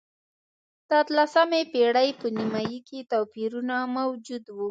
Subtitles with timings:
[0.87, 4.57] د اتلسمې پېړۍ په نییمایي کې توپیرونه موجود و.